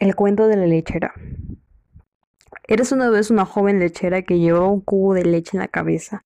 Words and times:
El 0.00 0.14
cuento 0.14 0.46
de 0.46 0.56
la 0.56 0.66
lechera. 0.66 1.12
Eres 2.68 2.92
una 2.92 3.10
vez 3.10 3.32
una 3.32 3.44
joven 3.44 3.80
lechera 3.80 4.22
que 4.22 4.38
llevaba 4.38 4.68
un 4.68 4.80
cubo 4.80 5.12
de 5.12 5.24
leche 5.24 5.56
en 5.56 5.60
la 5.60 5.66
cabeza. 5.66 6.24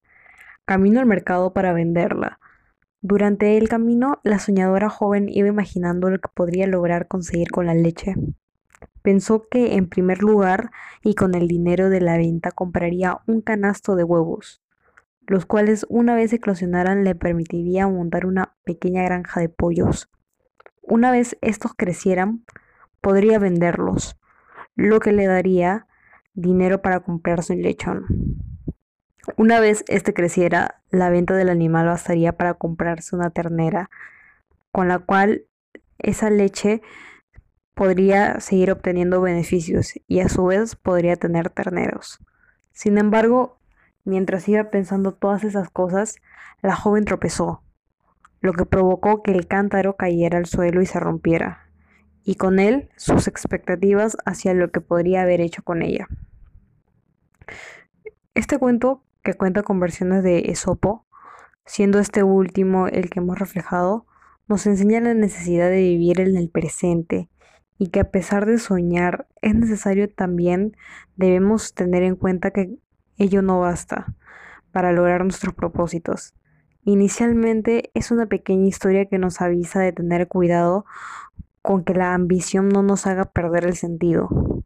Camino 0.66 1.00
al 1.00 1.06
mercado 1.06 1.54
para 1.54 1.72
venderla. 1.72 2.38
Durante 3.00 3.56
el 3.56 3.70
camino, 3.70 4.20
la 4.24 4.38
soñadora 4.40 4.90
joven 4.90 5.30
iba 5.30 5.48
imaginando 5.48 6.10
lo 6.10 6.18
que 6.18 6.28
podría 6.34 6.66
lograr 6.66 7.08
conseguir 7.08 7.50
con 7.50 7.64
la 7.64 7.72
leche. 7.72 8.14
Pensó 9.00 9.48
que, 9.50 9.74
en 9.76 9.88
primer 9.88 10.22
lugar, 10.22 10.70
y 11.02 11.14
con 11.14 11.34
el 11.34 11.48
dinero 11.48 11.88
de 11.88 12.02
la 12.02 12.18
venta, 12.18 12.50
compraría 12.50 13.20
un 13.26 13.40
canasto 13.40 13.96
de 13.96 14.04
huevos, 14.04 14.62
los 15.26 15.46
cuales 15.46 15.86
una 15.88 16.14
vez 16.14 16.30
eclosionaran 16.34 17.04
le 17.04 17.14
permitiría 17.14 17.88
montar 17.88 18.26
una 18.26 18.54
pequeña 18.64 19.02
granja 19.02 19.40
de 19.40 19.48
pollos. 19.48 20.10
Una 20.82 21.10
vez 21.10 21.38
estos 21.40 21.72
crecieran, 21.74 22.44
podría 23.02 23.38
venderlos, 23.38 24.16
lo 24.76 25.00
que 25.00 25.12
le 25.12 25.26
daría 25.26 25.86
dinero 26.32 26.80
para 26.80 27.00
comprarse 27.00 27.52
un 27.52 27.62
lechón. 27.62 28.06
Una 29.36 29.60
vez 29.60 29.84
este 29.88 30.14
creciera, 30.14 30.80
la 30.90 31.10
venta 31.10 31.34
del 31.34 31.50
animal 31.50 31.86
bastaría 31.86 32.36
para 32.36 32.54
comprarse 32.54 33.14
una 33.14 33.30
ternera, 33.30 33.90
con 34.70 34.88
la 34.88 35.00
cual 35.00 35.44
esa 35.98 36.30
leche 36.30 36.80
podría 37.74 38.40
seguir 38.40 38.70
obteniendo 38.70 39.20
beneficios 39.20 39.94
y 40.06 40.20
a 40.20 40.28
su 40.28 40.46
vez 40.46 40.76
podría 40.76 41.16
tener 41.16 41.50
terneros. 41.50 42.20
Sin 42.72 42.98
embargo, 42.98 43.58
mientras 44.04 44.48
iba 44.48 44.70
pensando 44.70 45.12
todas 45.12 45.44
esas 45.44 45.70
cosas, 45.70 46.16
la 46.62 46.76
joven 46.76 47.04
tropezó, 47.04 47.62
lo 48.40 48.52
que 48.52 48.64
provocó 48.64 49.22
que 49.22 49.32
el 49.32 49.48
cántaro 49.48 49.96
cayera 49.96 50.38
al 50.38 50.46
suelo 50.46 50.82
y 50.82 50.86
se 50.86 51.00
rompiera 51.00 51.71
y 52.24 52.36
con 52.36 52.58
él 52.58 52.88
sus 52.96 53.28
expectativas 53.28 54.16
hacia 54.24 54.54
lo 54.54 54.70
que 54.70 54.80
podría 54.80 55.22
haber 55.22 55.40
hecho 55.40 55.62
con 55.62 55.82
ella. 55.82 56.08
Este 58.34 58.58
cuento, 58.58 59.02
que 59.22 59.34
cuenta 59.34 59.62
con 59.62 59.80
versiones 59.80 60.22
de 60.22 60.50
Esopo, 60.50 61.06
siendo 61.66 61.98
este 61.98 62.22
último 62.22 62.86
el 62.88 63.10
que 63.10 63.20
hemos 63.20 63.38
reflejado, 63.38 64.06
nos 64.48 64.66
enseña 64.66 65.00
la 65.00 65.14
necesidad 65.14 65.68
de 65.68 65.80
vivir 65.80 66.20
en 66.20 66.36
el 66.36 66.48
presente 66.48 67.28
y 67.78 67.88
que 67.88 68.00
a 68.00 68.10
pesar 68.10 68.46
de 68.46 68.58
soñar 68.58 69.26
es 69.40 69.54
necesario 69.54 70.08
también 70.08 70.76
debemos 71.16 71.74
tener 71.74 72.02
en 72.02 72.16
cuenta 72.16 72.50
que 72.50 72.76
ello 73.18 73.42
no 73.42 73.60
basta 73.60 74.14
para 74.72 74.92
lograr 74.92 75.22
nuestros 75.22 75.54
propósitos. 75.54 76.34
Inicialmente 76.84 77.90
es 77.94 78.10
una 78.10 78.26
pequeña 78.26 78.66
historia 78.66 79.06
que 79.06 79.18
nos 79.18 79.40
avisa 79.40 79.80
de 79.80 79.92
tener 79.92 80.26
cuidado 80.26 80.84
con 81.62 81.84
que 81.84 81.94
la 81.94 82.12
ambición 82.12 82.68
no 82.68 82.82
nos 82.82 83.06
haga 83.06 83.26
perder 83.26 83.64
el 83.64 83.76
sentido. 83.76 84.64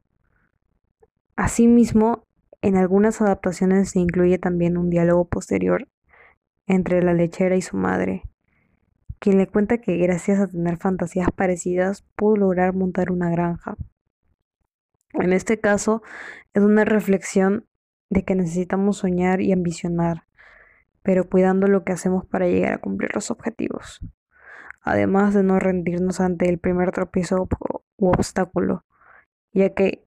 Asimismo, 1.36 2.24
en 2.62 2.76
algunas 2.76 3.20
adaptaciones 3.20 3.90
se 3.90 4.00
incluye 4.00 4.38
también 4.38 4.78
un 4.78 4.88
diálogo 4.88 5.28
posterior 5.28 5.86
entre 6.66 7.02
la 7.02 7.12
lechera 7.12 7.54
y 7.54 7.62
su 7.62 7.76
madre, 7.76 8.22
quien 9.18 9.38
le 9.38 9.46
cuenta 9.46 9.78
que 9.78 9.98
gracias 9.98 10.40
a 10.40 10.48
tener 10.48 10.78
fantasías 10.78 11.28
parecidas 11.30 12.02
pudo 12.16 12.36
lograr 12.36 12.74
montar 12.74 13.12
una 13.12 13.30
granja. 13.30 13.76
En 15.12 15.32
este 15.32 15.60
caso, 15.60 16.02
es 16.54 16.62
una 16.62 16.84
reflexión 16.84 17.66
de 18.08 18.24
que 18.24 18.34
necesitamos 18.34 18.98
soñar 18.98 19.40
y 19.40 19.52
ambicionar, 19.52 20.24
pero 21.02 21.28
cuidando 21.28 21.66
lo 21.66 21.84
que 21.84 21.92
hacemos 21.92 22.24
para 22.26 22.46
llegar 22.46 22.72
a 22.72 22.78
cumplir 22.78 23.14
los 23.14 23.30
objetivos 23.30 24.00
además 24.86 25.34
de 25.34 25.42
no 25.42 25.58
rendirnos 25.58 26.20
ante 26.20 26.48
el 26.48 26.58
primer 26.58 26.92
tropiezo 26.92 27.48
u 27.96 28.08
obstáculo, 28.08 28.84
ya 29.52 29.74
que 29.74 30.06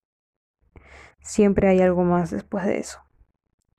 siempre 1.19 1.67
hay 1.67 1.81
algo 1.81 2.03
más 2.05 2.31
después 2.31 2.65
de 2.65 2.79
eso. 2.79 2.99